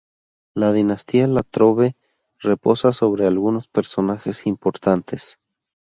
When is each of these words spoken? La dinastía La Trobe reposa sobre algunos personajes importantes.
La 0.55 0.73
dinastía 0.73 1.27
La 1.27 1.43
Trobe 1.43 1.95
reposa 2.39 2.91
sobre 2.91 3.27
algunos 3.27 3.67
personajes 3.67 4.47
importantes. 4.47 5.37